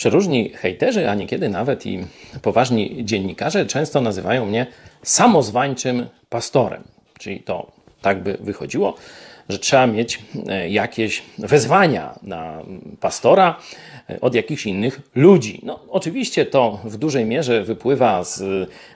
[0.00, 2.04] Przeróżni hejterzy, a niekiedy nawet i
[2.42, 4.66] poważni dziennikarze często nazywają mnie
[5.02, 6.82] samozwańczym pastorem.
[7.18, 8.94] Czyli to tak by wychodziło,
[9.50, 10.18] że trzeba mieć
[10.48, 12.62] e, jakieś wezwania na
[13.00, 13.60] pastora
[14.10, 15.60] e, od jakichś innych ludzi.
[15.62, 18.42] No, oczywiście to w dużej mierze wypływa z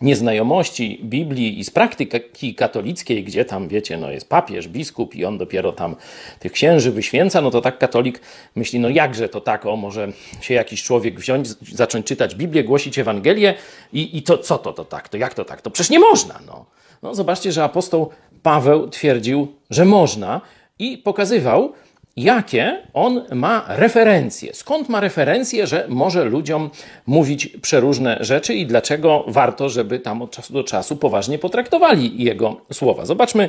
[0.00, 5.38] nieznajomości Biblii i z praktyki katolickiej, gdzie tam, wiecie, no jest papież, biskup i on
[5.38, 5.96] dopiero tam
[6.40, 8.20] tych księży wyświęca, no to tak katolik
[8.56, 10.08] myśli, no jakże to tak, o może
[10.40, 13.54] się jakiś człowiek wziąć, zacząć czytać Biblię, głosić Ewangelię
[13.92, 16.40] i, i to co to, to tak, to jak to tak, to przecież nie można,
[16.46, 16.66] no.
[17.02, 18.10] No zobaczcie, że apostoł
[18.42, 20.40] Paweł twierdził, że można
[20.78, 21.72] i pokazywał,
[22.16, 24.54] jakie on ma referencje.
[24.54, 26.70] Skąd ma referencje, że może ludziom
[27.06, 32.56] mówić przeróżne rzeczy i dlaczego warto, żeby tam od czasu do czasu poważnie potraktowali jego
[32.72, 33.06] słowa.
[33.06, 33.48] Zobaczmy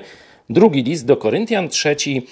[0.49, 2.27] drugi list do Koryntian, trzeci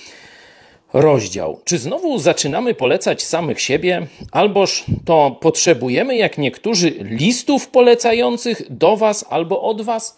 [0.94, 1.60] rozdział.
[1.64, 9.26] Czy znowu zaczynamy polecać samych siebie, alboż to potrzebujemy, jak niektórzy, listów polecających do was
[9.30, 10.18] albo od was?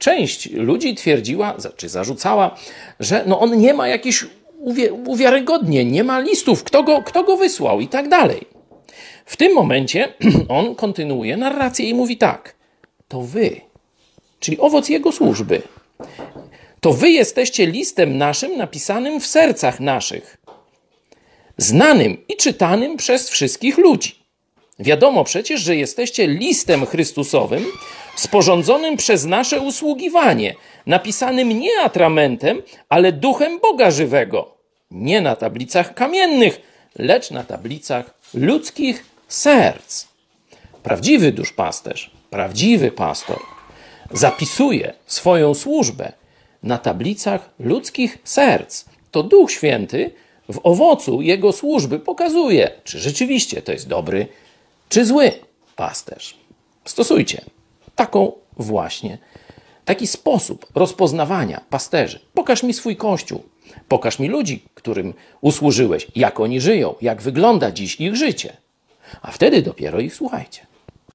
[0.00, 2.56] Część ludzi twierdziła, czy zarzucała,
[3.00, 4.26] że no on nie ma jakichś
[5.06, 8.46] uwiarygodnień, nie ma listów, kto go, kto go wysłał i tak dalej.
[9.24, 10.14] W tym momencie
[10.48, 12.54] on kontynuuje narrację i mówi tak:
[13.08, 13.60] To wy,
[14.40, 15.62] czyli owoc jego służby.
[16.80, 20.36] To wy jesteście listem naszym napisanym w sercach naszych,
[21.56, 24.19] znanym i czytanym przez wszystkich ludzi.
[24.80, 27.64] Wiadomo przecież, że jesteście listem Chrystusowym,
[28.16, 30.54] sporządzonym przez nasze usługiwanie,
[30.86, 34.54] napisanym nie atramentem, ale duchem Boga żywego,
[34.90, 36.60] nie na tablicach kamiennych,
[36.98, 40.06] lecz na tablicach ludzkich serc.
[40.82, 43.38] Prawdziwy duszpasterz, prawdziwy pastor
[44.10, 46.12] zapisuje swoją służbę
[46.62, 48.84] na tablicach ludzkich serc.
[49.10, 50.10] To Duch Święty
[50.52, 54.26] w owocu jego służby pokazuje, czy rzeczywiście to jest dobry,
[54.90, 55.32] czy zły
[55.76, 56.36] pasterz.
[56.84, 57.44] Stosujcie
[57.96, 59.18] taką właśnie,
[59.84, 62.20] taki sposób rozpoznawania pasterzy.
[62.34, 63.42] Pokaż mi swój kościół,
[63.88, 68.56] pokaż mi ludzi, którym usłużyłeś, jak oni żyją, jak wygląda dziś ich życie.
[69.22, 70.66] A wtedy dopiero ich słuchajcie.